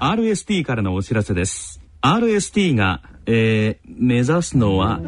[0.00, 1.78] RST からのお知らせです。
[2.00, 4.98] RST が、えー、目指すのは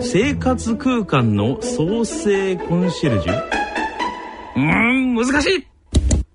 [0.00, 3.44] 生活空間の創生コンシェルジュ。
[4.56, 5.66] うーん難しい。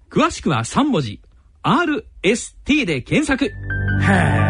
[0.09, 1.21] 詳しくは3文字。
[1.61, 3.45] RST で検索。
[3.45, 3.49] へ
[4.07, 4.41] え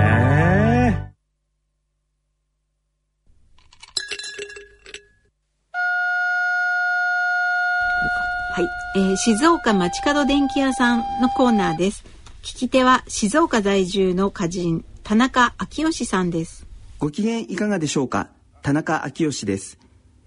[8.53, 12.05] はい、えー、静岡町角電気屋さんのコーナーです
[12.43, 16.65] 聞き手は静岡在住の歌人田中昭義さんです。
[16.97, 18.29] ご機嫌いかがでしょうか？
[18.63, 19.77] 田中昭義です。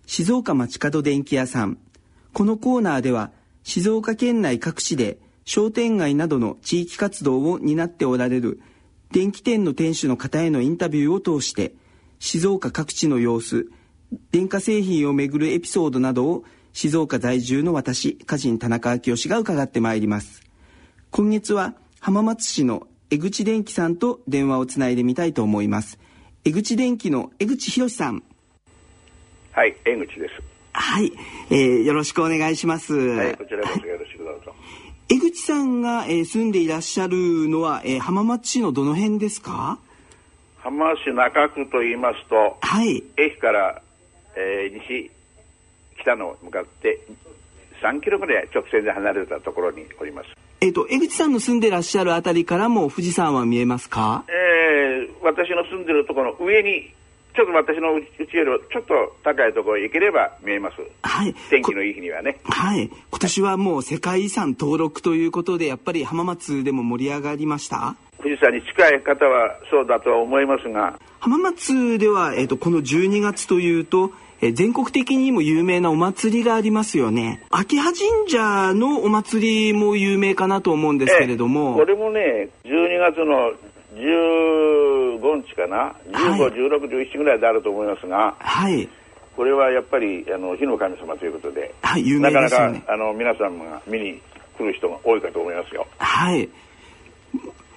[0.07, 1.77] 静岡町角電気屋さん。
[2.33, 3.33] このコーナーでは
[3.65, 8.61] 静岡県内各地で商店街などの地域活動を担っておられる
[9.11, 11.75] 電気店の店主の方へのインタビューを通して
[12.21, 13.69] 静岡各地の様子
[14.31, 20.45] 電化製品をめぐるエピソードなどを静岡在住の私歌人田中昭義が伺ってまいります。
[21.11, 25.99] 今月は浜松市の江口電機さんと電話をつないでみたいと思います。
[26.45, 28.23] 江口電機の江口博さん。
[29.53, 30.35] はい江口です。
[30.75, 31.11] はい、
[31.49, 32.93] えー、よろしくお願いします。
[32.95, 34.55] はいこちらこそよろしくどうぞ。
[35.09, 39.79] 江口さんが、えー、住んでいらっしゃるのは、えー、浜松市のどの辺ですか？
[40.59, 43.81] 浜松市中区と言いますと、はい、駅から、
[44.37, 45.11] えー、西
[46.03, 47.01] 北の向かって
[47.83, 54.25] 3キロぐらい直線で離れたところにおりますえっ、ー、と、江口さんの住んでらっしゃるあたりからも富士山は見えますか？
[54.29, 56.91] えー、私の住んでるところの上に、
[57.35, 58.95] ちょっと私のうちよりちょっと
[59.25, 60.77] 高いところへ行ければ見えます。
[61.03, 61.35] はい。
[61.51, 62.39] 天気のいい日にはね。
[62.45, 62.89] はい。
[63.11, 67.97] 今年はもう世界遺産登録ということで、やっぱり浜松でも盛り上がりました？
[68.19, 70.99] 富士山に近い方はそうだとは思いますが。
[71.19, 74.13] 浜松では、えっ、ー、と、この12月というと、
[74.45, 77.43] え全国的にも有名なお祭りがありますよね。
[77.51, 81.75] 秋葉神社のお祭りも有名かなと思うんですけれども。
[81.75, 83.53] これもね、12月の
[83.95, 88.87] 15日かな、15、はい、16、17ぐらいであると思いますが、はい。
[89.35, 92.73] これはやっぱりあの火の神様ということで、はい、有名ですよね。
[92.75, 94.21] なかなかあの皆さんが見に
[94.59, 95.87] 来る人が多いかと思いますよ。
[95.99, 96.49] はい。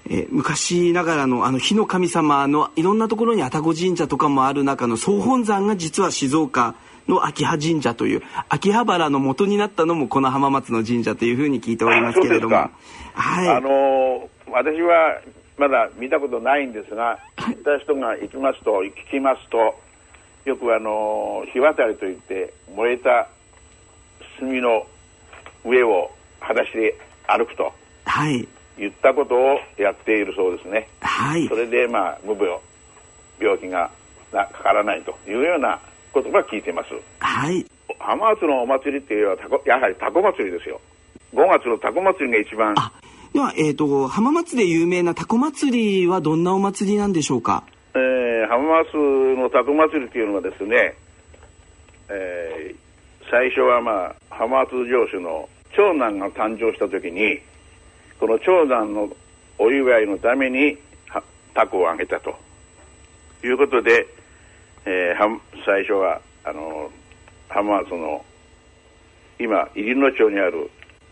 [0.09, 6.75] えー、昔ながらのあの火の神様のいろんなところに愛宕神社とかもある中の総本山が実は静岡
[7.07, 12.56] の秋葉神社という秋葉原の元になったのもこの浜松の神社というふうに聞いておりますけれども。
[12.56, 13.50] はい。
[13.50, 15.19] あのー、私は
[15.57, 19.75] まだ見たことないんですが行った人が行きますと聞きますと
[20.46, 23.28] よくあのー、火渡りといって燃えた
[24.40, 24.85] 炭の
[25.66, 26.96] 上を裸足で
[27.28, 27.73] 歩くと。
[28.06, 30.88] はい言ったことをやっているそうですね。
[31.01, 31.47] はい。
[31.47, 32.57] それで、まあ、無病、
[33.39, 33.89] 病気が
[34.31, 35.79] なかからないというような
[36.13, 36.89] ことが聞いています。
[37.19, 37.66] はい。
[37.99, 40.79] 浜松のお祭りっていうのはやはりタコ祭りですよ。
[41.33, 42.73] 5月のタコ祭りが一番。
[42.77, 42.91] あ、
[43.33, 47.63] では、えっ、ー、と、浜松で有名なタコ祭りはどんなお祭りなんでしょうか？
[47.95, 48.95] えー、浜松
[49.37, 50.95] のタコ祭りっていうのはですね、
[52.09, 57.39] えー、最初はまあ、浜松城主の長男が誕生した時に、
[58.19, 59.09] この長男の
[59.59, 60.78] お祝いのために
[61.53, 62.35] タコをあげたと
[63.44, 64.07] いうことで、
[64.85, 66.91] えー、最初はあの
[67.50, 68.23] 浜松の
[69.39, 70.69] 今入野町にある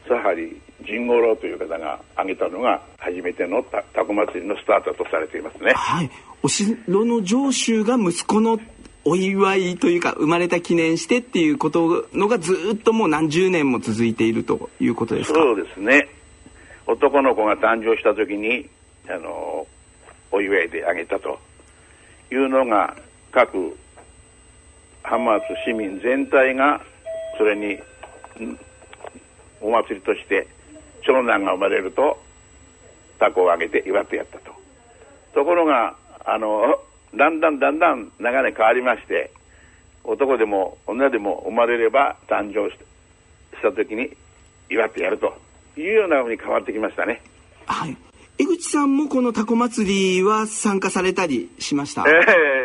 [0.07, 5.73] サハリ神五郎という方が挙げたのが初めてのタコ祭りのスタートとされていますね。
[5.73, 6.09] はい、
[6.43, 8.59] お城の城主が息子の
[9.03, 15.39] お祝いというか生まれた記念してっていうことのがずっともう何十年も続いているということですか？
[15.39, 16.09] そうですね。
[16.88, 18.69] 男の子が誕生した時に
[19.09, 19.68] あの
[20.31, 21.40] お祝いであげたと
[22.31, 22.96] いうのが
[23.31, 23.78] 各
[25.03, 26.81] 浜松市民全体が
[27.38, 27.79] それに
[29.62, 30.47] お祭りとして
[31.03, 32.19] 長男が生まれると
[33.19, 34.53] タコをあげて祝ってやったと。
[35.34, 36.79] ところがあの
[37.16, 39.31] だんだんだんだん流れ変わりまして
[40.03, 42.78] 男でも女でも生まれれば誕生し
[43.62, 44.16] た時に
[44.69, 45.44] 祝ってやると。
[45.77, 47.21] いうようなふうに変わってきましたね。
[47.66, 47.97] はい。
[48.37, 52.03] 江口さんもこのタコ祭りは参加されたりしました？
[52.07, 52.11] え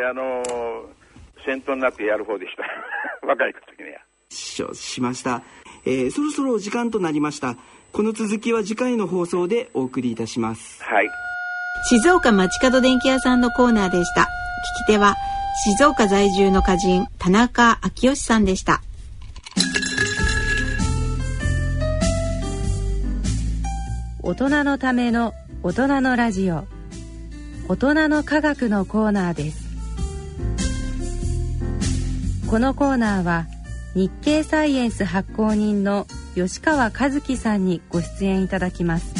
[0.02, 2.64] えー、あのー、先頭になってやる方でした。
[3.26, 4.00] 若い時には。
[4.30, 5.42] ししました、
[5.84, 6.10] えー。
[6.10, 7.56] そろそろお時間となりました。
[7.92, 10.82] この続きは次回の放送でお送りいたします。
[10.82, 11.08] はい。
[11.88, 14.22] 静岡町角電気屋さんのコーナーでした。
[14.22, 14.26] 聞
[14.84, 15.16] き手は
[15.76, 18.82] 静岡在住の歌人田中昭義さんでした。
[24.22, 25.32] 大人のための
[25.62, 26.67] 大人のラジオ。
[27.69, 29.64] 大人の科学のコーナーです。
[32.46, 33.46] このコーナーは
[33.94, 39.14] 日経サイエンス発行人の吉川和樹さんにご出演いただきます。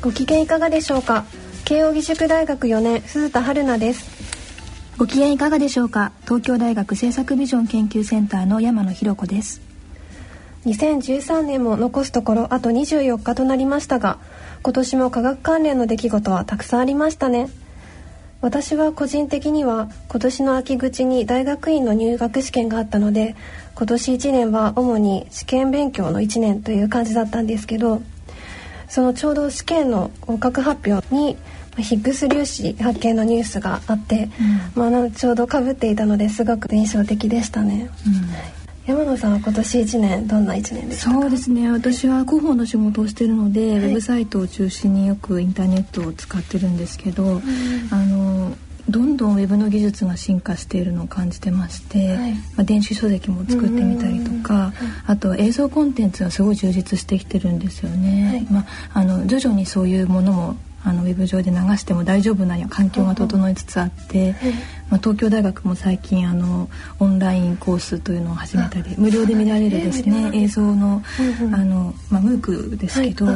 [0.00, 1.26] ご機嫌いかがでしょうか？
[1.66, 4.19] 慶應義塾大学4年鈴田春奈です。
[5.00, 6.12] ご機嫌いかがでしょうか？
[6.24, 9.62] 東京大学政策ビジョン研究センターの山野博子です。
[10.66, 14.18] 2013年も残すところあと24日となりましたが
[14.62, 17.48] 今年も科学関連の出来事はたくさんありましたね。
[18.42, 23.36] 私は個人的には今年の秋口に大学院の入学試験があったので
[23.76, 28.02] 今年1年は主に試験勉強の1年という感じだったんですけど
[28.90, 31.38] そのちょうど試験の合格発表に
[31.78, 34.28] ヒッグス粒子発見のニュースがあって、
[34.76, 37.90] うん、まあ、ちょうどかぶっていたのですごく印象的でしたね。
[38.06, 38.14] うん。
[38.86, 41.12] 山野さんは今年1年どんな1年ですか？
[41.12, 41.70] そうですね。
[41.70, 47.42] 私は広報の仕事をしているので、はい、ウェブサイトを中心によくインターネットを使ってるんですけど、うん、
[47.92, 48.56] あの
[48.88, 54.72] どんどんウェブの技術が進化しているのを感じてまして、はい、まあ、電子書籍も作ってみたりとか、
[55.06, 58.28] あとは映像コンテンツがすごい充実してきてるんですよね。
[58.28, 64.34] はい、まあ、あの徐々にそういうものもあのウェブ上で流しても大丈夫な環境が整いつつあって、
[64.88, 71.02] まあ、東京大学も最近あのオンラインコースというのを始めたり無料で見られるですね映像の
[71.52, 73.26] あの、まあ、ムークですけど、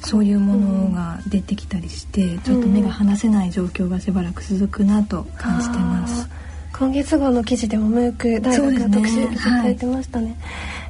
[0.00, 6.28] そういうものが出てきたりしてちょっと目が離せない状況がしばらく続くなと感じてます。
[6.72, 10.28] 今月号の記事でもムーク大学の特集されてましたね。
[10.28, 10.36] ね。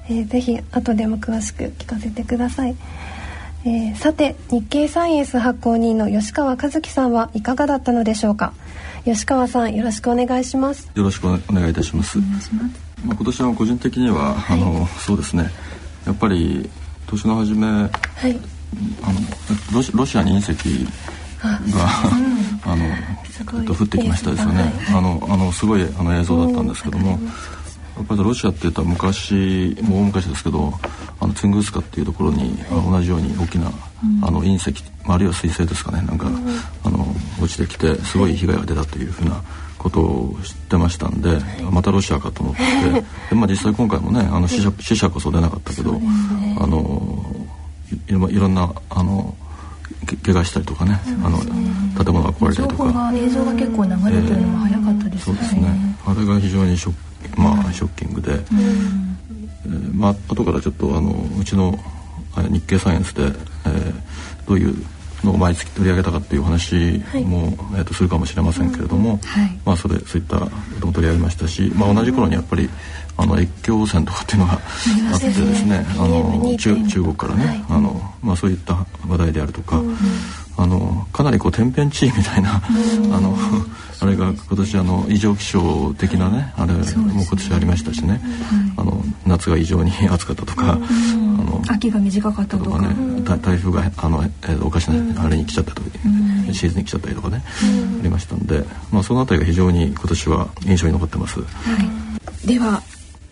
[0.06, 2.76] はい、えー、ぜひ後でも詳しく聞かせてください。
[3.64, 8.54] えー、さて日経サイエンス発行人の吉川和樹さんはいかがだったのでしょうか？
[9.04, 10.90] 吉川さんよろしくお願いします。
[10.94, 12.18] よろしくお願いいたします。
[12.18, 12.24] ま
[13.12, 15.50] あ、今年は個人的には、はい、あのそうですね。
[16.06, 16.68] やっぱり
[17.06, 17.90] 年の初め、はい、
[19.02, 19.20] あの
[19.74, 20.84] ロシロシアに隕石
[21.42, 21.88] が
[22.64, 27.16] あ,、のえっと降ってきましたですよね、はい、あのあのすごいあの映像だったんですけども、や
[28.02, 30.72] っぱりロシアって言ったら昔もう大昔ですけど
[31.20, 33.70] あのツングースカっていうところに、同じように大きな、
[34.22, 36.30] あの隕石あるいは彗星ですかねなんか、
[36.84, 37.06] あの
[37.40, 39.42] 落ちてきてすごい被害が出たというふうな
[39.76, 41.38] ことを知ってましたんで
[41.70, 42.60] またロシアかと思って。
[43.30, 46.00] で、まあ、実際今回もねあの死者死者こそ出なかったけど、
[46.58, 47.24] あの
[48.08, 49.34] いろんなあの
[50.24, 53.12] 怪我したりとかね、あの建物が壊れたりとか。
[53.14, 55.96] 映像が結構流れてるのも早かったですね、そうですね。
[56.06, 61.78] あれが非常にショッまあショッキングで、えー、まあ後からちょっとあのうちの
[62.50, 64.74] 日経サイエンスで、えー、どういう
[65.24, 66.74] のを毎月取り上げたかっていう話
[67.24, 70.50] も、はい、えー、とするかもしれませんけれども、はい、まあそれそういったこ
[70.80, 72.68] とも取り上げましたし、まあ、同じ頃にやっぱり
[73.16, 74.56] あの越境汚染とかっていうのがあ
[75.16, 79.96] ってですね、あの中中国からね、はい、あのまあ、そういった話題であるとか、うん、
[80.56, 82.62] あのかなりこう天変地異みたいな、
[83.12, 83.36] あの
[84.00, 88.20] あれが今年あの異常気象的なねあれも今年ありましたしね、
[88.76, 92.78] あの夏が異常に暑かったとか、あの秋が短かったとか。
[92.80, 92.88] ね。
[93.42, 95.82] 台風があの、えー、おかしなあれに来ちゃったと、
[96.52, 97.44] シーズンに来ちゃったりとかね、
[98.00, 101.40] ありましたんで、まあ、その辺りが非常に今年は印象に残ってます。
[101.40, 101.46] は
[102.44, 102.82] い、では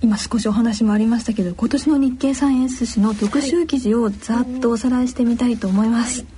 [0.01, 6.21] 今少しお話もありましたけど今年の日経サイエンス誌の特集記事をざっとおさらいしてみたいと思います。
[6.21, 6.38] はい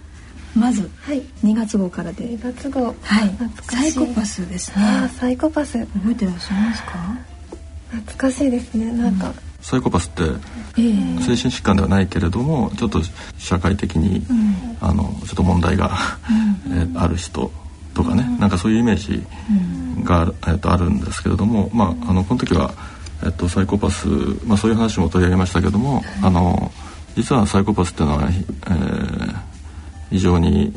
[0.56, 2.24] まず、はい、2月号からで。
[2.24, 2.86] 2月号。
[3.02, 3.30] はい。
[3.62, 4.84] サイコパスですね。
[4.84, 5.78] あサイコパス。
[5.86, 6.82] 覚えてらっしゃいます？
[6.84, 6.90] か
[7.90, 8.92] 懐かしいですね。
[8.92, 13.00] なんか、うん、サイコパスって、えー、精神疾患ではないけれどもちょっと
[13.38, 15.90] 社会的に、うん、あのちょっと問題が、
[16.68, 17.50] うん、えー、ある人
[17.94, 19.24] とかね、うん、なんかそういうイメージ
[20.04, 22.72] が、えー、とあるんですけれども、まあ、あのこの時は、
[23.22, 24.06] えー、とサイコパス、
[24.46, 26.70] まあ、そういう話も取り上げましたけども、あの
[27.16, 29.36] 実はサイコパスっていうのは、えー、
[30.10, 30.72] 非常に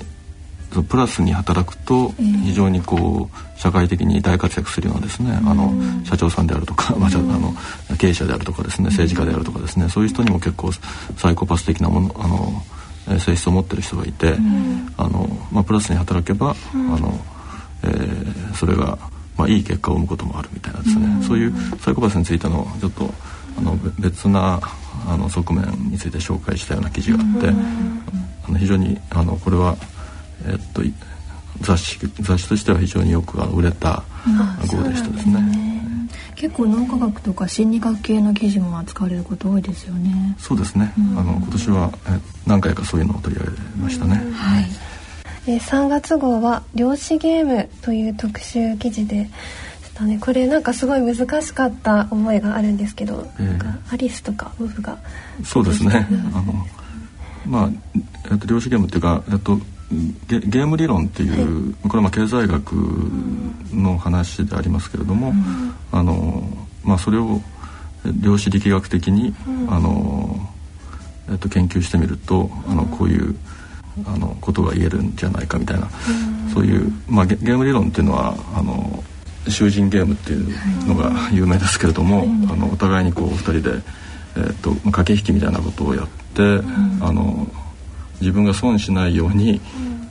[0.82, 5.72] プラスに働くと非常にこう社会的に大活躍するようなですね、あの
[6.04, 7.54] 社長さんであるとか、まあ、あの
[7.98, 10.72] 経営者であるとかですね政治家であるとかですねそういう人にも結構
[11.18, 14.36] サイコパス的なものあの性質を持ってる人がいて、
[14.98, 17.20] あのまあ、プラスに働けば、あの
[17.84, 18.98] えー、それが、
[19.38, 23.14] まあ、いい結果を生むこともあるみたいなですね、そういうサイコパスについてのちょっと
[23.58, 24.60] あの別な
[25.06, 27.54] あの側面について紹介したような記事があって、
[28.48, 29.78] あの非常にあのこれは、
[30.46, 30.82] えっと、
[31.62, 34.04] 雑誌雑誌としては非常によく売れた
[34.68, 35.74] 号でしたですね。
[36.36, 40.36] 結構脳科学とか心理学系の記事も扱われること多いですよね。
[40.38, 40.94] そうですね。
[40.98, 44.16] うん、あの今年はえ何回かそういうのを取り上げましたね。
[44.34, 44.66] はい。
[45.48, 49.30] え3月号は量子ゲームという特集記事で
[49.84, 50.18] したね。
[50.20, 54.98] これなんかすごい難しかった思いがあるんですけど、えー、なんかアリスとかウフが
[55.46, 56.08] そうですね。
[56.34, 56.66] あの
[57.46, 57.70] まあ
[58.32, 59.58] えっと量子ゲームっていうかえっと
[60.28, 62.74] ゲゲーム理論っていう、はい、これはまあ経済学
[63.74, 66.44] の話でありますけれども、うん、あの
[66.84, 67.42] まあそれを
[68.22, 70.50] 量子力学的に、うん、あの
[71.30, 73.36] えっと研究してみるとあのこういう
[74.08, 75.88] あのことが言えるんじゃないかみたいな、
[76.52, 79.04] そういう、まあ、ゲーム理論っていうのはあの
[79.48, 83.70] 囚人ゲームっていうのが有名ですけれども、あのお互いにこう二人で、
[84.36, 87.48] えーとまあ、駆け引きみたいなことをやって、あの
[88.20, 89.62] 自分が損しないように、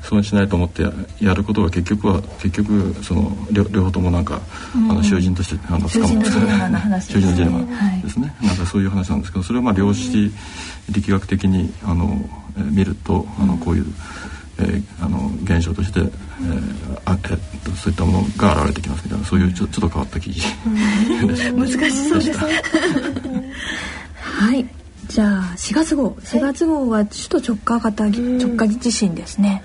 [0.02, 0.82] 損しないと思って
[1.20, 4.40] やることが結局は結局その両両方ともなんか、
[4.74, 6.30] あの囚人としてあの捕まって
[7.12, 7.60] 囚人のジレマ。
[8.02, 10.32] ですね、なんかそういう話なんですけどそれはまあ量子
[10.90, 13.86] 力学的にあの、えー、見るとあのこういう。
[14.58, 16.12] えー、あの現象として、えー
[17.06, 22.38] あえっと、そういったものが現れてきますみたいなそういうちょちょっと変わった記事難しそうです
[24.20, 26.10] はいじゃあ4月号。
[26.20, 29.62] 4月号は首都直下型直下地震ですね、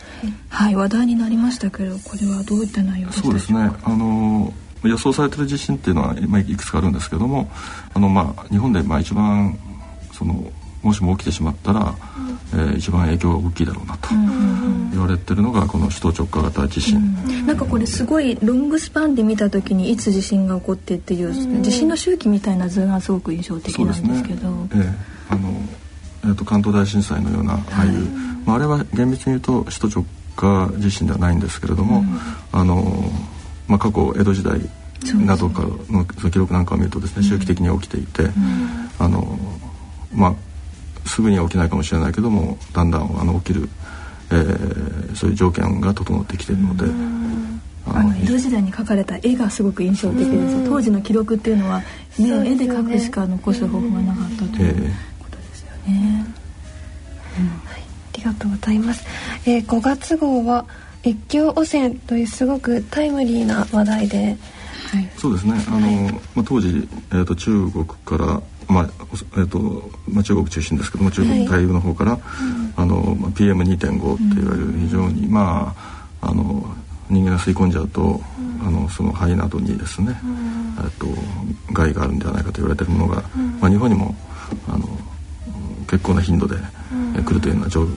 [0.50, 3.72] はい、話題になりましたけどこれはどういった内容でそうですね。
[3.84, 4.54] あの
[4.84, 7.50] 予想されてる地震っていうのは、まあ、いくつかあるんですけども
[7.94, 9.58] あの、まあ、日本でまあ一番
[10.14, 10.52] その
[10.84, 12.17] もしも起きてしまったら、うん、
[12.54, 14.10] えー、一番影響が大きいだろうなと
[14.92, 24.50] 言われてるのがこの首都直下型地震、うん、なんかこれすごいロングスパンで見た時にいつ地震が起こってっていう、うん、地震の周期みたいな図がすごく印象的なんですけど。
[24.50, 24.70] ね。
[24.74, 25.50] えー、あの
[26.24, 27.92] えーと、関東大震災のような、はい、ああいう、
[28.46, 32.04] まあ、あれは厳密に言うと首都直下地震ではないんですけれども、
[32.52, 33.12] あの
[33.68, 34.60] まあ、過去江戸時代
[35.26, 38.30] などかの記録なんかを見るとですね周期的に起きていて、
[39.00, 39.38] あの
[40.14, 40.36] まあ
[41.08, 43.70] すぐには起きないかもしれないけどもだんだんあの起きる、
[44.32, 46.86] えー、そういう条件が整ってきているので。
[47.94, 51.82] あの江戸時代に描かれた絵がすごく印象的です当時の記録っていうのは、
[52.20, 56.26] ね、ね絵で描くしか残す方法がなかったということですよね。
[57.40, 57.82] うん、はい、
[58.14, 59.06] ありがとうございます。
[59.46, 60.66] えー、5月号は
[61.06, 64.38] 越境汚染というすごくタイムリーな話題で、
[64.92, 65.54] はい、そうですね。
[65.68, 69.60] あの、はい、まあ当時えっ、ー、と中国からまあえーと
[70.10, 72.22] まあ、中国中心ですけども中国大陸の方から、はい、
[72.76, 75.74] あのまあ、PM2.5 っていわれる非常に、うん、ま
[76.22, 76.64] ああの
[77.10, 81.08] 人間が吸い込んじゃうと、うん、あのその肺などにですね、うん、えっと
[81.72, 83.24] 害があるんではないかと言われているものが、
[83.62, 84.14] まあ、日本にも
[84.68, 84.86] あの
[85.90, 86.56] 結構な頻度で、
[87.18, 87.88] え来るというような状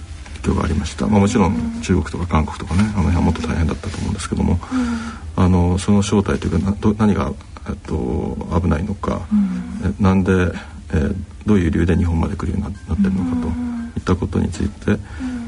[0.42, 4.60] 況がありました、まあ、もちろん中国とか韓国とかねあの辺はもっと大変だったと思うんですけども、
[5.34, 7.32] あのその正体というかな何が
[7.68, 10.32] えっと、危ないのか、うん、なんで、
[10.92, 11.14] えー、
[11.46, 13.48] どういう理由で日本まで来るようになってるのかと
[13.98, 14.98] いったことについて、うん、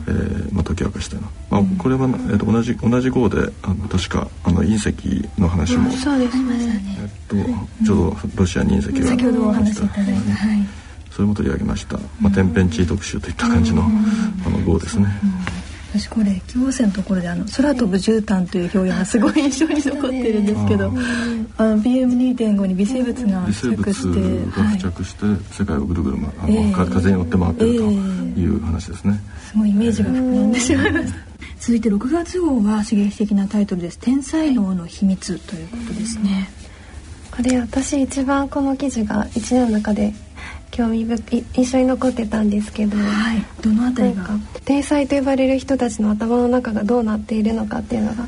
[0.07, 10.66] えー、まあ、解き明かしたいな、まあ、これは、えー、と同じ同じ号であの確かあの隕石の話も、そうですね、えっと、ちょうどロシアに隕石が先ほどお話しいただいて、はい、
[11.11, 13.85] それも取り上げました、まあ、天変地異特集といった感じの,、
[14.47, 15.07] あの号ですね。
[15.93, 20.91] 私これ京王線のところであの空飛ぶ絨毯という表現がすごい印象に残ってるんですけど、
[21.59, 27.83] あの PM2.5 に微生物が付着してが付着して世界をぐるぐる、まあの風に乗って回ってると
[28.41, 29.21] いう話ですね、
[29.51, 31.19] すごいイメージが膨らんでしまいました、
[31.61, 33.99] 続いて6月号は刺激的なタイトルです。
[33.99, 36.49] 天才能の秘密ということですね、
[37.31, 40.15] これ私一番この記事が一年の中で
[40.73, 44.26] 興味深印象に残ってたんですけど、はい、どのあたりが？
[44.64, 48.26] 天才と呼ばれる人たちの頭の中がどうなっているのかっていうのが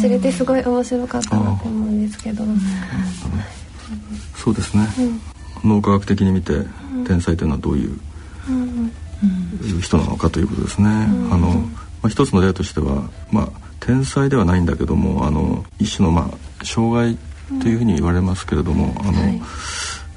[0.00, 2.44] 知れてすごい面白かったなと思うんですけど、
[4.36, 4.86] そうですね、
[5.64, 6.64] うん、脳科学的に見て
[7.06, 7.98] 天才というのはどういう、
[8.48, 8.92] うん、
[9.80, 11.70] 人なのかということですね、あの、ま
[12.04, 13.48] あ、一つの例としてはまあ
[13.80, 17.18] 天才ではないんだけどもあの一種のまあ障害
[17.60, 19.42] というふうに言われますけれども、あの、はい、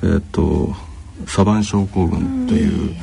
[0.03, 0.75] えっ、と
[1.27, 2.95] サバン症候群という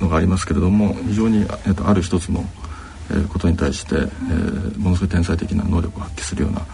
[0.00, 2.44] のがありますけれども非常に、えっと、ある一つの、
[3.10, 6.66] えー、ことに対して、えー、ものすごい天才的な能力を発揮するような、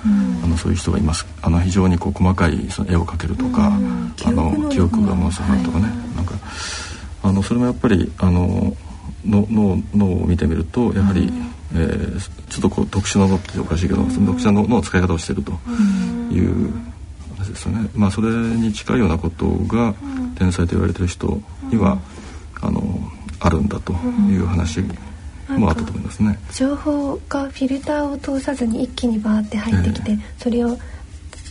[0.44, 1.26] あのそういう人がいます。
[1.42, 5.14] あの非常にこう細かいその絵を描けるとか、あの記憶が。
[5.14, 6.34] ものすごいとかね、はい、なんか
[7.22, 8.76] あのそれもやっぱりあの
[9.24, 11.30] の脳脳を見てみるとやはり、
[11.74, 15.52] えー、ちょっとこう特殊な脳っておかしいけど、その特殊な脳の使い方をしていると
[16.32, 16.89] いう話
[17.50, 17.88] ですよね。
[17.94, 19.94] まあそれに近いようなことが
[20.36, 21.40] 天才と言われてる人
[21.70, 21.98] には、
[22.60, 22.82] あの
[23.40, 23.92] あるんだと
[24.28, 24.80] いう話
[25.48, 26.38] もあったと思いますね。
[26.52, 30.78] 情報がフィルターを通さずに一気にバーって入ってきて、えー、それを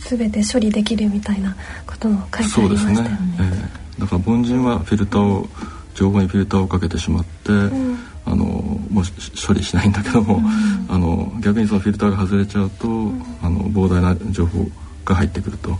[0.08, 1.54] 全て処理できるみたいな
[1.86, 3.02] ことも書いてありましたよね。
[3.02, 3.18] ね。
[3.38, 5.48] えー、だから凡人はフィルターを
[5.94, 9.04] 情報にフィルターをかけてしまって、うん、あのもう
[9.46, 14.66] 処理しないんだけども、うん、あの逆にそのフィルターが外れちゃうと、うん、あの膨大な情報
[15.04, 15.70] が入ってくると、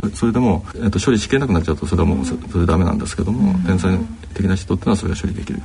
[0.00, 3.96] でそれでも、えっと、処理しきれなくなっちゃうとそれはもうそれダメなんですけども、天才
[4.34, 5.60] 的な人っていうのはそれが処理できる。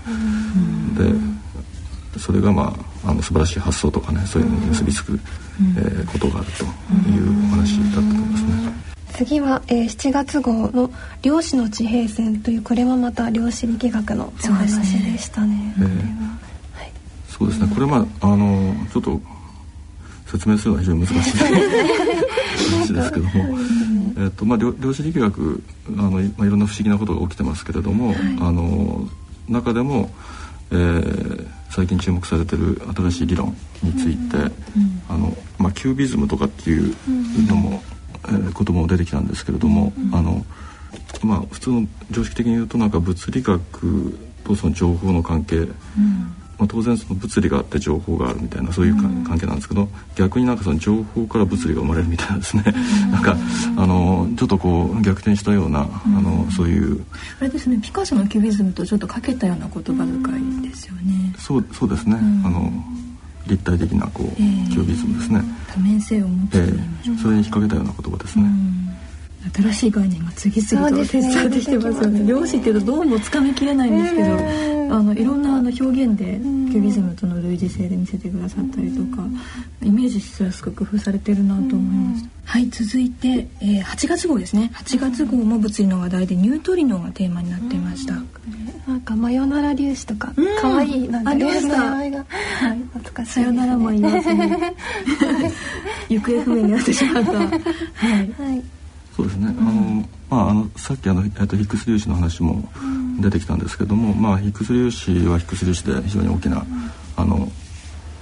[2.14, 5.20] でそれがまああの素晴らしい発想とかねそういうのに結びつく、
[5.78, 6.64] えー、ことがあると
[7.10, 8.52] いうお話だったと思いますね。
[9.14, 10.92] 次は、えー、7月号の
[11.24, 15.74] 「量子の地平線」というこれもまた量子力学のお話でしたね。
[17.30, 17.68] そうですね。
[17.74, 19.22] これまああのちょっと
[20.28, 21.38] 説明するのは非常に難しい。
[22.68, 23.58] 話ですけども、
[24.18, 25.64] えっとまあ、量子力学
[25.98, 29.08] あの、まあ、いろんな不思議なことが起きてますけれども、はい、あの
[29.48, 30.10] 中でも、
[30.72, 34.52] えー、最近注目されてる新しい理論について、うん、
[35.10, 36.96] あのまあ、キュービズムとかっていう
[37.48, 37.82] のも、
[38.30, 40.46] うん、えー、言葉も出てきたんですけれども、うん、あの
[41.24, 45.68] まあ、普通の常識的に言うとなんか物理学とその情報の関係、
[46.58, 52.64] まあ、当然その物理があって情報があるみたいなそういう関係なんですけど、逆になんかその情報から物理が生まれるみたいなですね、
[53.12, 53.38] なんか
[53.78, 57.06] あのちょっとこう逆転したような、あのそういう。
[57.40, 61.34] あれですねピカソのキュビズムとちょっとかけたような言葉遣いですよね。
[61.38, 62.72] そうそうですね、あの
[63.46, 65.42] 立体的なこう、キュビズムですね。
[65.74, 68.46] 多面性を持つ、えー、それに引っ掛けたような言葉ですね。
[69.54, 72.28] 新しい概念が次々と手伝ってきてますよね。
[72.28, 76.40] 漁師っていうとどうもつかみきれないんですけど、あのいろんなあの表現で
[76.72, 79.24] キュビズムとの類似性で見せてくださったりとか、
[79.84, 82.26] イメージしやすく工夫されてるなと思います。
[82.46, 84.72] はい続いて、えー、8月号ですね。
[84.74, 88.14] 8月号も物理の話題でニュートリノがテーマになっていました。
[88.88, 93.32] なんかマヨナラ粒子とか可愛いなんか粒子の名前が、はい、懐かしい。
[93.34, 94.40] さよならも言わずに
[96.10, 97.32] 行方不明になってしまった。
[97.34, 97.48] はい。
[98.32, 98.77] はい
[99.18, 102.70] そうですね、うん、あのまああのさっきあの、えっと、ヒックス粒子の話も
[103.20, 106.64] 出てきたんですけども、まあヒックス粒子はヒックス粒子で非常に大きな、
[107.16, 107.52] あの、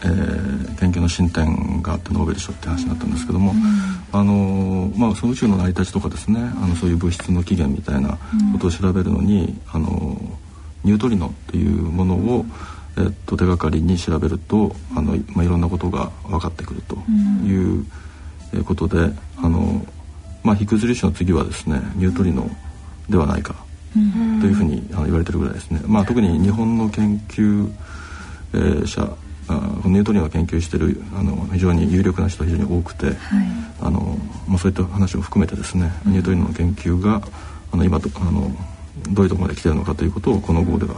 [0.04, 3.54] えー、研究の進展があってノーベル賞って話になったんですけども、
[4.14, 8.18] あのまあその宇宙の成り立ちとかですねあのそういう物質の起源みたいな
[8.54, 10.18] ことを調べるのに、あの
[10.86, 12.46] ニュートリノっていうものを、
[12.98, 16.96] えっと、手がかりに調べるとあの、まあ、いろんなことが分かってくると
[17.44, 17.86] いう
[18.64, 19.86] ことで、あの
[20.46, 22.50] まあ、ヒクズ粒子の次はですねニュートリノ
[23.10, 23.56] ではないか
[23.94, 24.00] と
[24.48, 27.70] いうふうにあの言われてるぐらいですね、まあ、特に日本の研究、
[28.54, 29.54] えー、者あ
[29.86, 33.16] ニュートリノを研究しているあの非常に有力な人が非常に多くて、はい、
[33.82, 37.22] あのまあ、そういった話も含めてですね、ニュートリノの研究が
[37.72, 38.52] あの今とあの
[39.12, 40.96] どういうところまで来ているのかということをこの号では、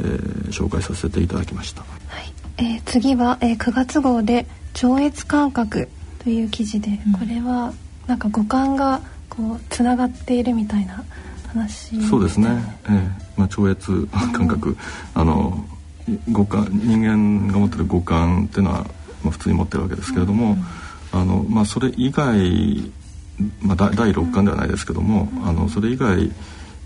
[0.00, 2.32] えー、紹介させていただきました、はい。
[2.58, 5.88] えー、次は、えー、9月号で「超越感覚」
[6.24, 7.72] という記事で、これは
[8.06, 11.04] なんか五感がこうつながっているみたいな
[11.48, 12.48] 話そうですね、
[12.84, 14.76] えーまあ、超越感覚、うん、
[15.14, 15.64] あの
[16.30, 18.78] 五感人間が持ってる五感っていうのは、
[19.22, 20.56] まあ、普通に持ってるわけですけれども、
[21.12, 22.92] うん、あのまあ、それ以外、
[23.60, 26.30] まあ、第六感ではないですけども、うん、あのそれ以外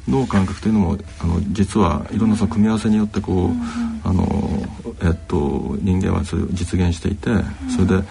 [0.08, 4.26] の感覚というのもあの実はいろんなその組み合わせによってこう、あの
[5.02, 7.30] えっと、人間はそれを実現していて
[7.68, 8.08] それで、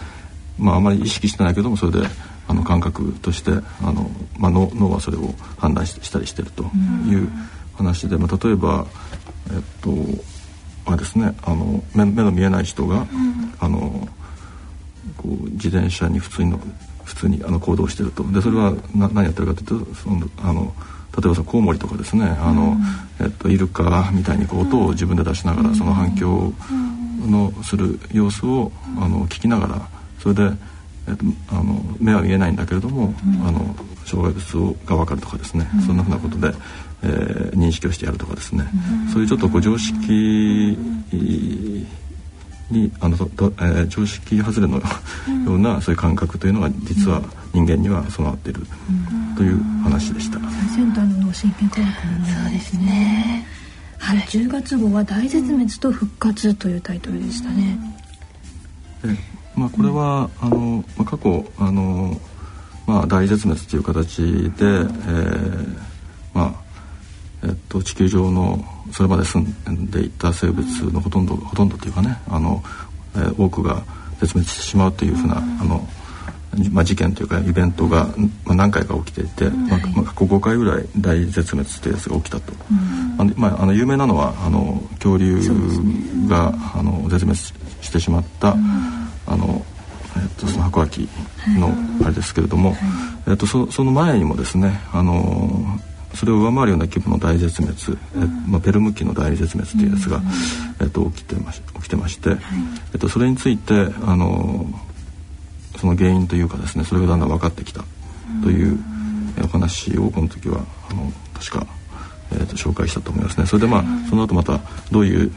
[0.58, 2.08] まあ、あまり意識してないけどもそれで
[2.50, 6.64] あの感覚としてあの、まあ、脳脳はそれを判断したりしてると
[7.08, 7.30] いう
[7.76, 8.86] 話で、まあ、例えば、
[9.54, 9.92] えっと
[10.92, 13.06] あですねあの目目の見えない人が、
[13.60, 14.08] あの
[15.18, 16.58] こう自転車に普通に
[17.04, 18.24] 普通にあの行動してると。
[18.24, 20.74] でそれはな何やってるかというとそのあの
[21.16, 22.78] 例えばそのコウモリとかですねあの、
[23.22, 26.52] えっと、イルカみたいにこう音を自分で出しながらその反響
[27.22, 29.88] のする様子をあの聞きながら
[30.20, 30.52] それで
[31.10, 36.54] えっと、あの目は見えないんだけれども、うん、あの障害物が分かるとかですね、うん、そんなふうなことで、
[37.04, 38.66] えー、認識をしてやるとかですね、
[39.06, 40.78] うん、そういうちょっとこう常識
[42.70, 43.26] にあのと、
[43.58, 44.84] えー、常識外れのよ
[45.48, 47.22] うなそういう感覚というのが実は
[47.54, 48.62] 人間には備わっている
[49.36, 50.40] という話でした。
[50.40, 53.46] 最先端の脳神経科学のそうですね。
[53.98, 57.78] はい、10月号は大絶滅と復活というタイトルでしたね。
[59.60, 62.20] まあ、これは、あの、まあ、過去あの、
[62.88, 65.90] まあ、大絶滅という形で、えー
[66.34, 66.54] まあ
[67.44, 72.64] えっと、地球上のそれまで住んでいた生物のほとんどほとんどというかねあの、
[73.16, 73.84] えー、多くが
[74.20, 75.88] 絶滅してしまうというふうなあの、
[76.72, 78.08] まあ、事件というかイベントが、
[78.46, 82.54] まあ、何回か起きていて、まあまあ、過去5回ぐらい大絶滅というやつが起きたと、
[83.18, 85.40] あのまあ、あの有名なのはあの恐竜
[86.28, 87.40] が、あの絶滅
[87.82, 88.56] してしまった、
[89.30, 89.66] あの、
[90.18, 91.10] えっと、その白亜紀
[91.58, 92.76] のあれですけれども、
[93.28, 95.80] えっと、そその前にもですねあの
[96.16, 97.78] それを上回るような規模の大絶滅、
[98.16, 100.22] えまあ、ペルム紀の大絶滅というやつが、
[100.82, 102.32] えっと、起きてまし起きてまして、
[102.94, 104.66] えっと、それについてあの
[105.78, 107.84] その原因というかですねそれがだんだん分かってきた
[108.44, 108.78] という
[109.44, 111.68] お話をこの時はあの確か、
[112.32, 113.46] えー、と紹介したと思いますね。
[113.46, 114.60] それでまあその後また
[114.92, 115.32] どういう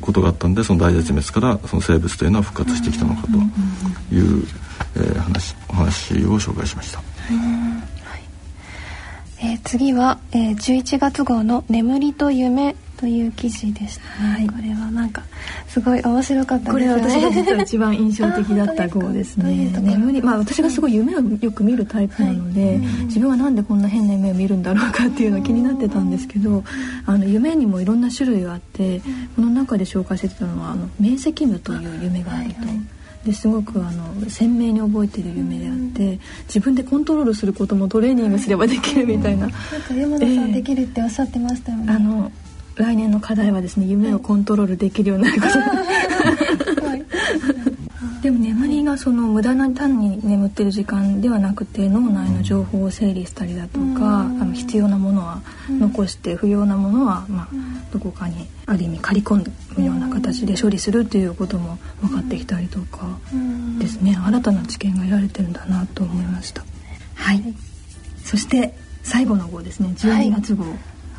[0.00, 3.28] ことがあったんでその大絶滅からその生物というのは復活してきたのかと
[4.14, 4.46] いう、
[4.96, 7.00] えー、話お話を紹介しました。
[9.38, 15.22] えー、次は、えー、11月号の「眠りと夢」という記事でした、はい、これはなんか
[15.68, 19.70] すごい面白かったこれは私が実は一番印象的だった号ですね。
[19.80, 26.64] 眠りまあ私がすごい夢をよく見るタイプなので、はい、自分はなんでこんな変な夢を見るんだろうかっていうの気になってたんですけど
[27.04, 29.00] あの夢にもいろんな種類があって
[29.34, 32.56] この中で紹介してたのはあの明晰夢という夢があると。
[33.26, 39.48] ですごくあの鮮明に覚えてる夢であって、自分でコントロールすることもトレーニングすればできるみたいな。
[39.48, 41.92] なんか山田さんできるっておっしゃってましたよね。
[41.92, 42.30] あの
[42.76, 47.04] 来年の課題はですね夢をコントロールできるようになること、はい、
[48.22, 57.48] でも眠りがその無駄な単に眠ってる時間ではなくて脳内の情報を整理したりだとか、あの必要なものは残して不要なものは、まあ、
[57.92, 63.06] どこかにある意味刈り込むような形で処理するっていうことも分かってきたりとか
[63.78, 64.18] ですね。
[64.22, 66.62] 新たな知見が得られてるんだなと思いました。
[67.14, 67.42] はい、
[68.22, 69.94] そして最後の号ですね。
[69.96, 70.64] 12月号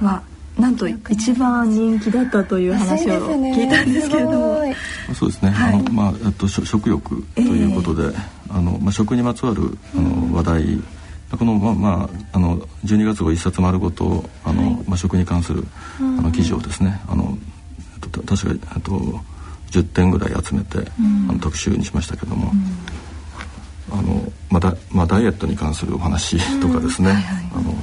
[0.01, 3.13] は、はいなんと一番人気だったという話を
[3.53, 4.75] 聞いたんですけれども、ね、
[5.13, 10.83] そうですね、はい、あのまあえっと食欲ということで、えー、あのまあ食にまつわるあの話題、うん、
[11.37, 15.63] このまあまああの12月号一冊丸ごとあの、はい、まあ食に関する
[15.99, 17.37] あの記事をですね、あの
[18.25, 18.91] 確かえっと
[19.71, 22.51] 10点ぐらい集めて、うん、あの特集にしましたけども。
[23.91, 27.73] うん、あのまだまあ、ダイエットに関するお話とかですね、はいはい、あの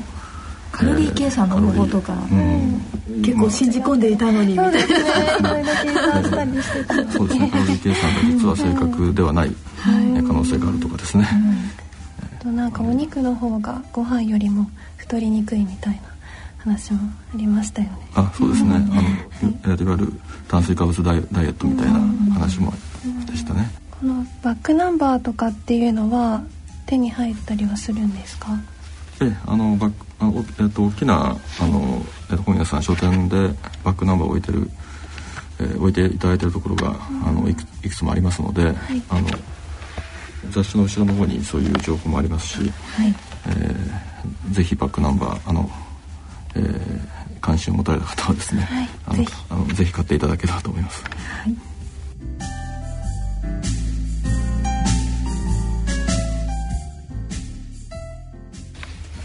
[0.77, 2.17] カロリー計算の方法とか、
[3.25, 4.53] 結構信じ込んでいたのに。
[4.53, 4.85] みたいな、そう
[5.63, 7.07] ですね。
[7.13, 7.51] そうですね。
[7.51, 9.91] カロリー計算が実は正確ではない可
[10.33, 11.29] 能性があるとかですね、
[12.41, 16.01] となんかお肉の方がご飯よりも太りにくいみたいな
[16.59, 17.01] 話も
[17.35, 17.97] ありましたよね。
[18.15, 20.13] あそうですね、あのいわゆる
[20.49, 22.01] 炭水化物ダイエットみたいな
[22.35, 22.73] 話も
[23.31, 26.43] でしたね、このバックナンバーとかっていうのは
[26.87, 28.49] 手に入ったりはするんですか？
[29.21, 33.49] えあのバックあの、えっと、大きなあの、えっと、本屋さん書店で
[33.83, 34.69] バックナンバーを置いてる、
[35.61, 38.75] えー、置いていただいてるところが、うん、あのいくいくつもありますので、はい、
[39.09, 39.29] あの
[40.51, 43.15] 雑誌の後ろの方にそういう情報もありますし、はい、
[43.47, 45.69] えー、ぜひバックナンバーあの、
[46.55, 49.33] えー、関心を持たれた方はですね、はい、あのぜひ。
[49.51, 51.03] あのぜひ買っていただければと思います。
[51.03, 51.11] は
[51.49, 51.75] い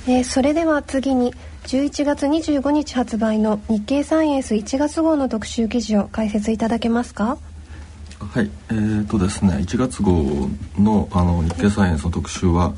[0.09, 7.37] えー、それでは次に11月25日発売の日経サイエンス1月号の特集記事を解説いただけますか？
[8.17, 12.73] はいえーとですね1月号のあの日経サイエンスの特集は、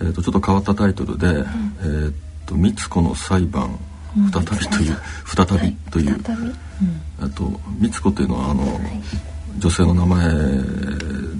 [0.00, 1.42] えーと、ちょっと変わったタイトルで「うん、
[1.80, 2.12] えー
[2.46, 3.76] と、光子の裁判
[4.32, 6.20] 再び」という、うん、再びという、
[7.20, 8.80] あと光子というのはあの、はい、
[9.58, 10.28] 女性の名前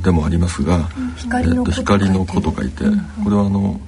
[0.02, 2.84] でもありますが、うん、光の子と書いて、
[3.22, 3.80] これはあの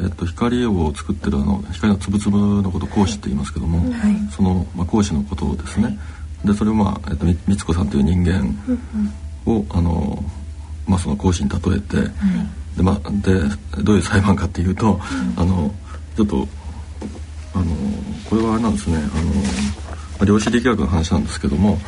[0.00, 5.90] えっと、光を作ってるあの光のつぶつぶのことを講師って言いますけども、はい、その、まあ、講師のことをですね、は
[6.44, 8.54] い、でそれを、まあえっと、光子さんという人間
[9.46, 10.22] を、あの
[10.86, 12.08] まあ、その講師に例えて、はい、
[12.76, 15.00] でまあ、でどういう裁判かっていうと、
[15.36, 15.74] あの
[16.16, 16.46] ちょっと
[17.54, 17.64] あの
[18.30, 19.10] これはあれなんですねあの、ま
[20.20, 21.78] あ、量子力学の話なんですけども、はい、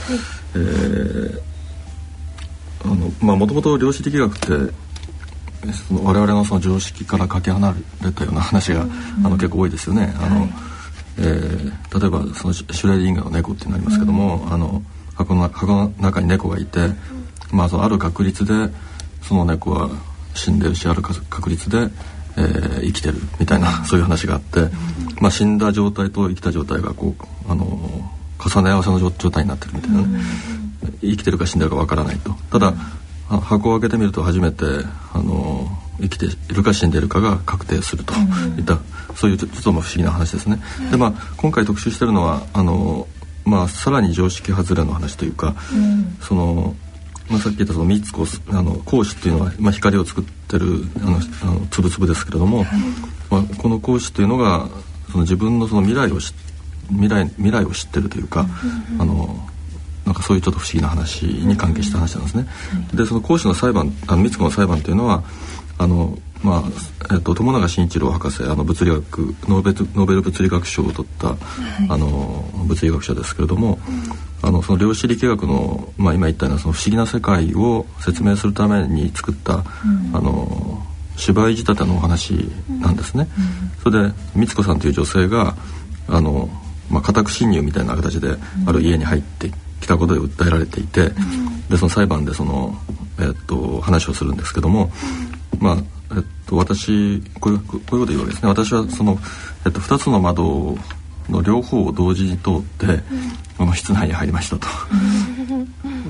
[0.55, 1.51] えー
[2.85, 4.73] あのまあもともと量子力学って
[5.73, 10.15] その我々のその常識からかけ離れたような話が、あの結構多いですよね。
[10.19, 10.51] あの、はい、
[11.19, 14.83] えー、例えばそのシュレーディンガーの猫ってなりますけども、あの
[15.15, 16.89] 箱の箱の中に猫がいて、
[17.53, 18.73] まあそのある確率で
[19.23, 19.91] その猫は
[20.35, 21.89] 死んでるしある確率で、
[22.37, 24.69] えー、生きてるみたいなそういう話があって、
[25.21, 27.67] まあ死んだ状態と生きた状態がこうあの
[28.43, 30.21] 重ね合わせの状態になってるみたいな、ね、
[31.03, 32.33] 生きてるか死んでるかわからないと。
[32.51, 32.73] ただ
[33.39, 34.65] 箱を開けてみると初めて
[35.13, 35.67] あの
[36.01, 38.15] 生きているか死んでいるかが確定すると。
[38.59, 38.81] いった、うん、
[39.15, 40.61] そういうちょっとまあ不思議な話ですね。
[40.81, 43.07] うん、でまあ今回特集してるのはあの
[43.45, 46.75] まあさらに常識外れの話というか、うん、その
[47.31, 52.65] まあ、さっき言ったその三つ子あの光子っていうのは、まあ、光を作ってるあのあのつぶつぶですけれども、
[53.31, 54.69] まあ、この光子っていうのが
[55.13, 56.19] その自分のその未来を
[56.89, 58.47] 未来未来を知ってるというか、
[58.99, 59.49] あの
[60.11, 62.47] なんかそういうちょっと不思議な話に関係した話なんですね。
[62.93, 65.23] でその講師の裁判あの三つ子の裁判というのは
[65.79, 71.37] あのまあえっと、友永慎一郎博士あの物理学ノーベルノーベル物理学賞を取った、はい、
[71.89, 73.79] あの物理学者ですけれども、
[74.43, 79.63] うん、あのその量子力学の、まあ、今言ったようなその不思議な世界を説明するために作った、うん、
[80.17, 80.83] あの
[81.17, 83.29] 芝居仕立てのお話なんですね。
[83.39, 85.55] うん、それで光子さんという女性が
[86.09, 86.49] あの、
[86.91, 88.35] まあ、家宅侵入みたいな形で
[88.67, 92.75] ある家に入って来たことで訴えられていて、うん、でその裁判でその、
[93.19, 94.91] えっと、話をするんですけども、
[95.59, 95.77] まあ
[96.17, 98.49] えっと、私こういうこういうこと言うわけですね。
[98.49, 99.19] 私はその、
[99.65, 100.77] えっと、2つの窓
[101.29, 103.03] の両方を同時に通って、
[103.57, 104.67] この室内に入りましたと、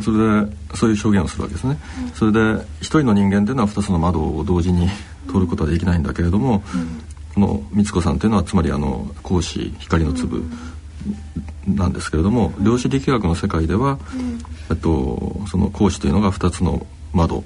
[0.02, 1.78] それでそういう証言をするわけですね、
[2.14, 4.88] それで一人の人間というのは2つの窓を同時に
[5.26, 6.62] 通ることはできないんだけれども、
[7.34, 10.42] この光子さんというのはつまりあの光子光の粒
[11.66, 13.98] なんですけれども量子力学の世界では、
[14.70, 17.44] えっと、その光子というのが2つの窓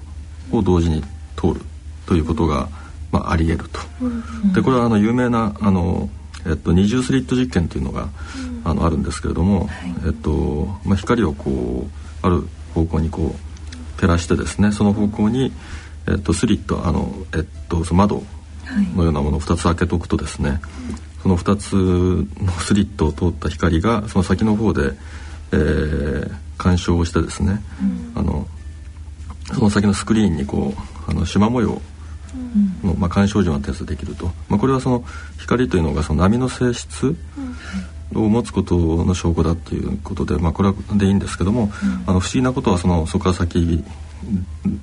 [0.51, 1.03] を同時に
[1.37, 1.61] 通る
[2.07, 2.69] ということが、
[3.11, 3.81] まあ、ありえると。
[4.55, 6.09] でこれはあの有名なあの
[6.47, 8.09] えっと、二重スリット実験というのが、
[8.65, 9.69] あのあるんですけれども、
[10.07, 15.53] えっとまあ、光をこうある方向にこう照らしてですねその方向に、
[16.07, 18.23] えっと、スリットあの、えっと、その窓
[18.97, 20.61] のようなものを2つ開けておくとですね、
[21.25, 21.73] その2つ
[22.45, 24.93] のスリットを通った光がその先の方で、
[25.53, 27.63] えー、干渉をしてですね、
[28.15, 28.47] うん、あの
[29.55, 31.81] その先のスクリーンにこうあの縞模様
[32.85, 35.03] の、まあ、干渉時が点数できると、まあ、これはその
[35.39, 37.17] 光というのがその波の性質
[38.15, 41.71] を持つことの証拠だっていうことで、まあ、これはでいいんですけども、
[42.07, 43.83] あの不思議なことはそのそこから先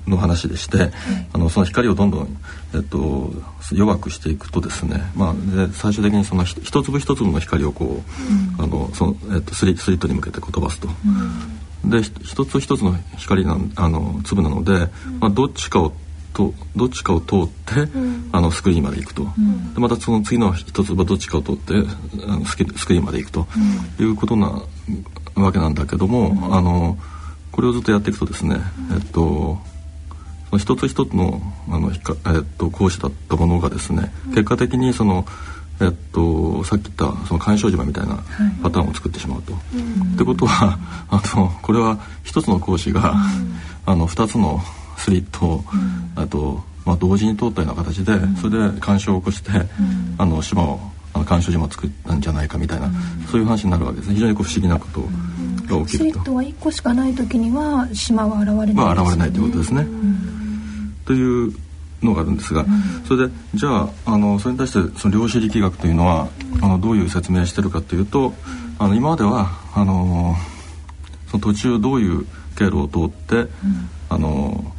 [0.06, 0.90] の話でして、
[1.32, 2.36] あのその光をどんどん、
[2.74, 3.30] えっと、
[3.72, 8.02] 弱くしていくとですね、まあ、で最終的にその一粒一粒の光をこ
[8.58, 10.88] う、あのそのえっと、スリスリットに向けて飛ばすと。
[11.84, 14.88] で一つ一つの光なあの粒なので、
[15.20, 15.92] まあ、どっちかを
[16.32, 21.74] とどっちかを通って、うん、あのスクリーンまで行くと、うん、でまたその次の一つはどっちかを通って
[22.26, 23.46] あのスクリーンまで行くと、
[23.98, 24.62] うん、いうことな
[25.34, 26.98] わけなんだけども、あの
[27.52, 28.56] これをずっとやっていくとですね、
[28.92, 29.58] えっと
[30.50, 35.24] その一つ一つのあの、えっと、講師だったものがですね、結果的にその
[35.80, 38.22] えっと、さっき言ったその干渉島みたいな
[38.62, 39.52] パターンを作ってしまうと。
[39.52, 40.78] はい、ってことは
[41.10, 43.14] あのこれは一つの講師が、
[43.84, 44.60] あの二つの
[44.96, 45.64] スリットを、
[46.14, 49.50] あと、まあ、同時に通ったような形で、それで干渉を起こして、
[50.18, 50.80] あの島を
[51.14, 52.90] あの干渉島を作ったんじゃないかみたいな、
[53.30, 54.14] そういう話になるわけですね。
[54.14, 55.00] 非常にこう不思議なこと
[55.78, 56.12] が起きると。
[56.12, 59.86] スリットは1個しかない時には島は現れない、ね、まあ、現れないということですね。
[61.04, 61.54] という
[62.02, 62.64] のがあるんですが、
[63.06, 66.28] それでじゃああのそれに対してその量子力学というのは
[66.60, 68.34] あのどういう説明してるかというと
[68.78, 70.34] あの今まではあの
[71.28, 73.50] その途中どういう経路を通って、
[74.08, 74.72] あの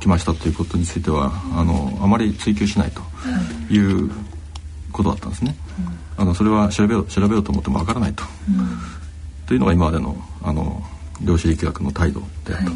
[0.00, 3.02] きましたということについてはあのあまり追求しないと
[3.72, 3.78] い。
[3.78, 4.10] う
[4.92, 5.54] ことだったんですね。
[6.16, 8.24] あのそれは調べよう調べようと思ってもわからないと、
[9.48, 10.82] というのが今までのあの
[11.20, 12.72] 量子力学の態度であったと。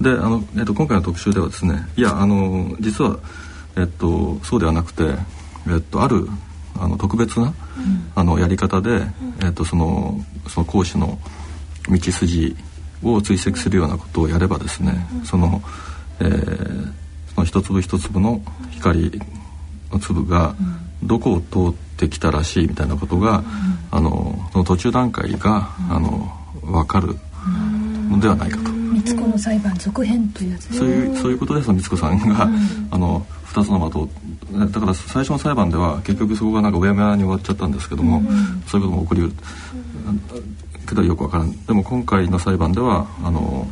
[0.00, 3.18] であの、えっと、今回の特集ではですねいやあの実は、
[3.76, 5.04] えっと、そうではなくて、
[5.68, 6.28] えっと、ある
[6.78, 7.54] あの特別な、
[8.14, 9.00] あのやり方で、
[9.42, 11.18] えっと、そのその講師の
[11.88, 12.54] 道筋
[13.02, 15.62] を追跡するようなことをやればですね、その
[16.20, 16.92] えー、
[17.34, 19.20] その一粒一粒の光
[19.92, 20.54] の粒が
[21.02, 23.44] どこを通ってきたらしいみたいなことが、
[23.96, 26.30] あのその途中段階が、あの
[26.62, 27.16] 分かる
[28.10, 28.70] のではないかと。
[28.94, 32.48] 光子の裁判続編というやつ、そういうそういうことでその光子さんが、
[32.90, 38.22] あの二つの的だから最初の裁判では結局そこがなんかうやむやに終わっちゃったんですけども、
[38.66, 39.32] そういうことも起こりうる。
[40.86, 41.66] けどよくわからん。
[41.66, 43.66] でも今回の裁判ではあの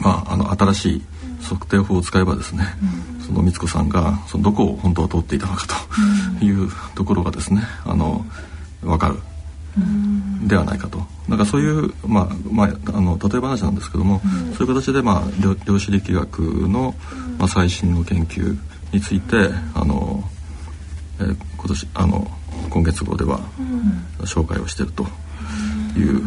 [0.00, 1.02] まああの新しい
[1.42, 2.64] 測定法を使えばですね、
[3.18, 5.66] うん、その光子さんがそのどこを本当は通っていたのか
[6.38, 8.24] というところがですねあの
[8.82, 9.16] 分かる。
[10.46, 11.00] ではないかと。
[11.28, 15.22] なんかそういう、まあまあ、あの例え話なんですけども、うん、そういう形で、まあ、
[15.66, 16.94] 量子力学の、
[17.38, 18.56] まあ、最新の研究
[18.92, 19.36] について
[19.74, 20.24] あの、
[21.20, 22.26] えー、今年あの
[22.70, 23.40] 今月号では
[24.20, 25.04] 紹介をしていると
[25.96, 26.22] いう。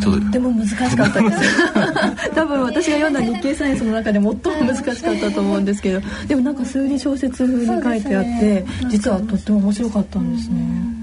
[0.00, 1.40] とっても難しかったです。
[2.34, 10.97] 多分私が読んだ日経サイエンスの中で最も難しかったと思うんですけどでもなんか数理小説風に書いてあって、実はとっても面白かったんですね、うん、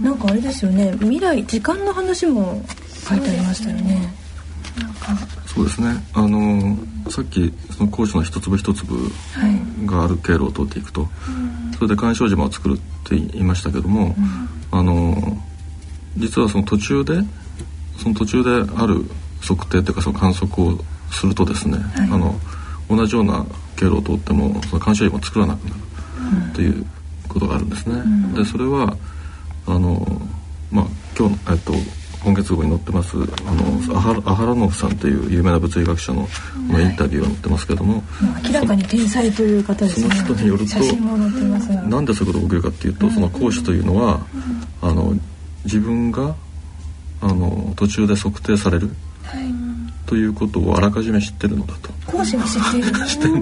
[0.00, 0.92] なんかあれですよね。
[1.00, 2.62] 未来時間の話も
[3.08, 4.14] 書いてありましたよね。
[5.46, 5.88] そうですね。
[6.14, 6.76] あの
[7.10, 9.10] さっきその講師の一粒一粒
[9.84, 11.08] がある経路を通っていくと、は
[11.72, 14.14] い、それで干渉島を作るって言いましたけども、
[14.72, 15.36] うん、あの
[16.16, 17.20] 実はその途中で
[17.98, 19.04] その途中である
[19.40, 20.78] 測定というかその観測を
[21.10, 22.38] するとですね、はい、あの
[22.88, 23.44] 同じような
[23.76, 26.86] 経路を通ってもその干渉員も作らなくなるという
[27.28, 27.96] ことがあるんですね。
[27.96, 28.96] うん、でそれは
[29.66, 30.06] あの
[30.70, 30.86] まあ
[31.18, 31.72] 今日えっと
[32.22, 36.28] 今月号に載ってますあのアハアハラノフさんという有名な物理学者の
[36.68, 40.14] このインタビューが載ってますけども、はい、明らかに天才という方ですね。
[40.14, 44.20] その人によるとなんでそういうことが起きるかっていうと、その講師というのは、
[44.82, 45.14] あの
[45.64, 46.34] 自分が
[47.22, 48.90] あの途中で測定される、
[49.22, 49.44] はい、
[50.06, 51.90] ということをあらかじめ知ってるのだと。
[52.06, 53.40] 講師が知っている 知ってる。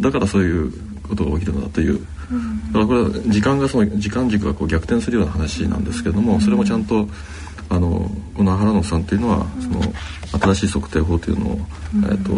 [0.00, 0.72] だからそういう
[1.08, 2.04] ことが起きるのだという
[2.68, 7.08] だからこれは時間がその時間軸がこう逆転するような話なんですけどもそれもちゃんと
[7.68, 9.80] あのこの原野さんっていうのはその
[10.54, 11.58] 新しい測定法というのを、
[11.94, 12.32] えー、と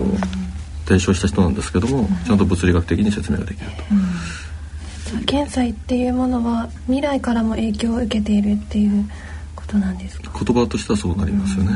[0.86, 5.42] 提唱した人なんですけどもちゃんと物理学的に説明ができると。
[5.42, 9.08] 現在っていうものは未来からも影響を受けているっていう
[9.54, 10.32] ことなんですか？
[10.44, 11.70] 言葉としてはそうなりますよね。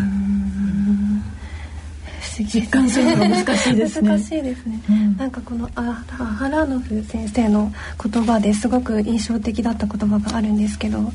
[2.45, 4.09] 実感するの難しいですね。
[4.09, 4.81] 難しいですね。
[4.89, 7.73] うん、なんかこのアハラノフ先生の
[8.03, 11.13] 言葉ですごく印象的だった言葉があるんですけど、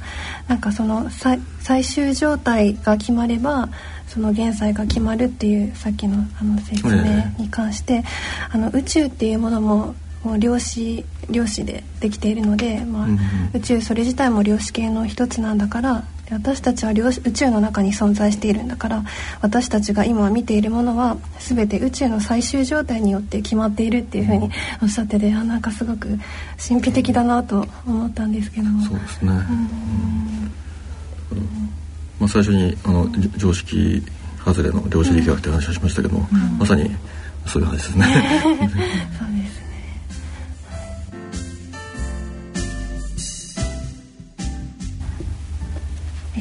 [0.48, 3.70] なんかその最終状態が決まれば
[4.08, 6.94] その現在が決まるっていうさっきのあの説明
[7.38, 8.04] に関して、
[8.52, 13.08] あの宇宙っていうものももう量子量子でできているので、まあ、
[13.54, 19.04] 宇宙それ自体も量子系の一つなんだから私たちは宇宙の中に存在しているんだから
[19.42, 24.50] 私たちが今見ているものは全て宇宙の最終状態によって決まっているっていうふうに
[24.82, 26.18] おっしゃっててあなんかすごく
[26.68, 28.84] 神秘的だなと思ったんですけども。
[28.86, 30.52] そうですね、うん。
[32.20, 33.08] まあ、最初にあの
[33.38, 34.02] 常識
[34.44, 36.90] 外れの量子力学って話をしましたけども、うん、まさに
[37.46, 38.06] そういう話ですね。
[38.44, 39.65] そうです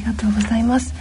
[0.05, 0.93] がとうございます。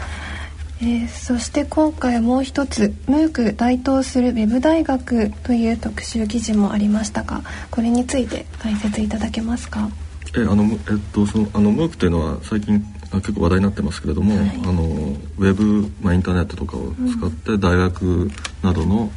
[0.80, 9.88] えー、そして今回もう一つムーク台頭するウェブ大学という特集記事もありましたがこれについて解説いただけますか？
[10.36, 10.78] えあのえっ
[11.12, 18.28] とそのあのムークというのは最近結構話題になってますけれども、はい、あのウェブ、まあ、インターネットとかを使って大学
[18.60, 19.12] などの、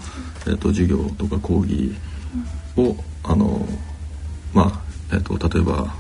[0.47, 1.95] えっと、授業とか講義
[2.78, 3.67] を、あの
[4.54, 5.95] まあ、えっと、例えば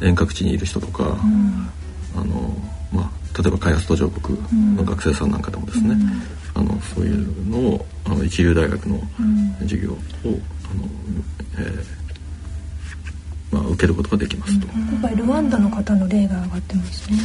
[0.00, 1.68] 遠隔地にいる人とか、うん、
[2.16, 2.56] あの
[2.92, 4.38] まあ例えば開発途上国
[4.76, 6.22] の学生さんなんかでもですね、うん、
[6.54, 9.00] あのそういうのをあの一流大学の
[9.60, 10.38] 授業を、あの
[11.58, 14.66] えー、まあ、受けることができますと。
[14.66, 17.18] 今回ルワンダの方の例が上がってますね。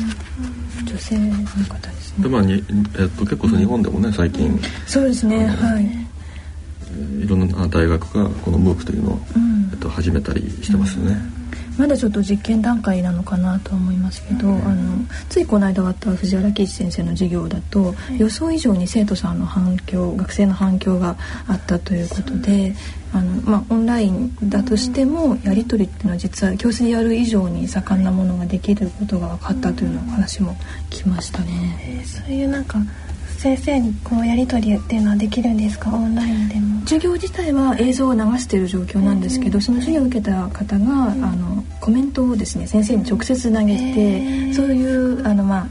[0.85, 2.23] 女性の方ですね。
[2.23, 6.07] でまあにえっと結構日本でもね最近、そうですねはい。
[7.23, 9.19] いろんな大学がこのムークというのを、
[9.71, 11.37] えっと、始めたりしてますよね。
[11.77, 22.75] まだちょっと実験段階なのかなと思いますけど、うん、あのついこの間終わった藤原喜一先生の授業だと、はい、予想以上に生徒さんの反響学生の反響があったということで
[23.13, 30.55] あの、まあ、オンラインだとしてもやり取りっていうのは実は教室でやる以上に盛んなものができることが分かったというような話も
[30.89, 31.79] 聞きましたね。
[31.81, 32.79] えー、そういうなんか
[33.38, 35.93] 先生にこうやり取りっていうのはできるんですか？
[35.93, 36.80] オンラインでも。
[36.82, 45.67] 授業自体は映像を流している状況なんですけど、その授業を受けた方が、あのコメントをですね先生に直接投げて、そういうあのまあ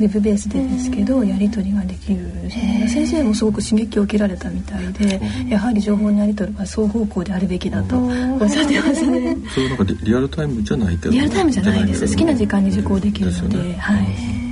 [0.00, 8.08] ウェブベースでですけど、やり取りができるですね先生もすごく刺激を受けられたみたいで、やはり情報のやり取りは双方向であるべきだとお
[8.44, 9.36] っしゃってますね。
[9.54, 11.10] そうなんかリアルタイムじゃないけど。
[11.12, 12.08] リアルタイムじゃないです。
[12.08, 14.43] 好きな時間に受講できるので、ね、はい。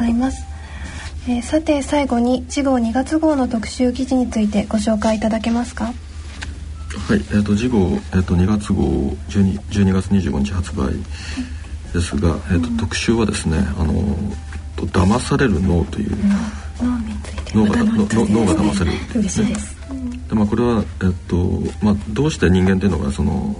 [0.00, 0.44] ざいます、
[1.28, 5.84] えー、さて最後に次号2月号の特集記事についてご紹介いただけますか？
[5.86, 5.92] は
[7.14, 7.78] い、えーと、次号、
[8.12, 8.82] えーと、2月号
[9.28, 10.92] 12, 12月25日発売
[11.92, 13.94] ですが、えーと、うん、特集はですね「あの
[14.76, 16.16] と騙される脳」という、
[17.54, 19.76] 脳が脳が騙される、ね、嬉しいです、
[20.28, 23.54] でまあ、これは、えーとまあ、どうして人間というのがその、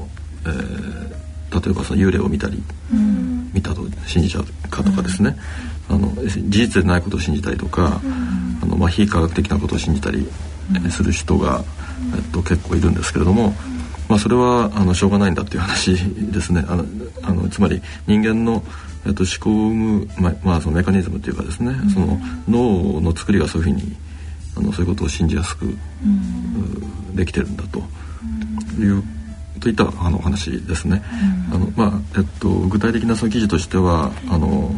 [0.45, 3.10] えー、例えばその幽霊を見たり、うん、
[3.53, 5.37] 見たと信じちゃうかとかですね、
[5.89, 5.97] うん。
[5.97, 8.01] あの事実でないことを信じたりとか、
[8.63, 10.29] あのまあ、非科学的なことを信じたり
[10.91, 11.65] する人が、
[12.17, 13.55] えっと、結構いるんですけれども、
[14.09, 15.97] まあ、それはあのしょうがないんだっていう話
[16.33, 16.65] ですね。
[16.69, 16.85] あの
[17.23, 18.65] あのつまり人間の、
[19.07, 23.97] えっと、思考を生む、ままあ、そのメカニズムというかですね、その脳の作りがそういうふうに
[24.57, 25.77] あのそういうことを信じやすく、
[27.15, 27.81] できてるんだと
[28.81, 29.03] いう
[29.59, 31.03] といったあの話ですね。
[31.53, 34.75] あのまあえっと、具体的なその記事としてはあの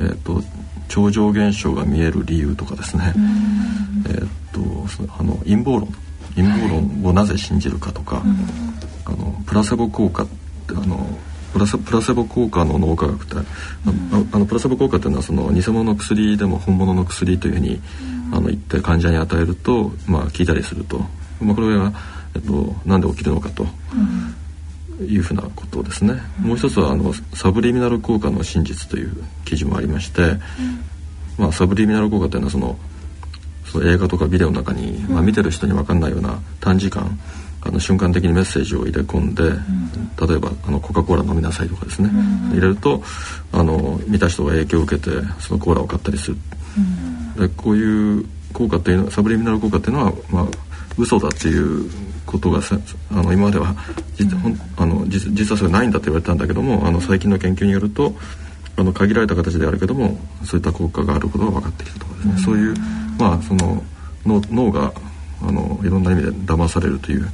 [0.00, 0.42] えーと、
[0.88, 3.12] 超常現象が見える理由とかですね、
[4.06, 4.60] えーと、
[5.18, 5.88] あの陰謀論。
[6.36, 8.24] 陰謀論をなぜ信じるかとか、はい、
[9.06, 11.18] あのプラセボ効果ってあの
[11.52, 13.42] プラセプラセボ効果の脳科学って、あ
[14.32, 17.80] あのプラセボ効果っていうのはその偽物の薬でも本物の薬というふうに、
[18.32, 20.98] あの言って患者に与えると、まあ、効いたりすると、
[21.40, 21.92] まあ、これは、
[22.34, 23.66] えっと、なんで起きるのかと。
[25.00, 29.12] いうふうなことですね、うん、もう一つはあのサブリミナル効果の真実という
[29.44, 30.40] 記事もありまして、うん、
[31.38, 32.76] まあ、サブリミナル効果というのはその
[33.64, 37.18] その映画とかビデオの中に、まあ、見てる人に分かんないような短時間
[37.60, 42.08] あの瞬間的にメッセージを入れ込んで、例えばあのコカ・コーラ飲みなさいとかですね、
[42.50, 43.02] 入れると
[43.52, 45.10] あの見た人が影響を受けて
[45.40, 46.36] そのコーラを買ったりする、
[47.36, 50.46] でこういう効果っていうのはサブリミナル効果っていうのは、まあ
[50.96, 51.90] 嘘だっていう
[52.28, 52.60] ことが
[53.10, 53.74] あの今までは
[54.16, 54.28] 実,、
[54.76, 58.14] あの実実はそれないんだと言われたんだけどもあの最近の研究によると
[58.76, 62.74] あの限られた形であるけどもそういった効果があることが分かってきたところですね、そういう
[63.18, 63.82] まあその
[64.26, 64.92] 脳脳が
[65.42, 67.28] あのいろんな意味で騙されるという、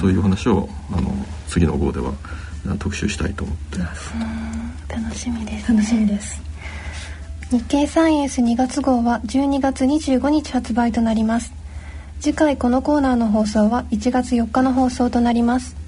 [0.00, 1.14] そういう話をあの
[1.46, 2.12] 次の号では
[2.78, 4.12] 特集したいと思ってます。
[4.88, 6.42] 楽しみです、ね、楽しみです。
[7.50, 11.52] 日経サイエンス2月号は12月25日発売となります。
[12.24, 15.83] 次回このコーナーの放送は1月4日の放送となります。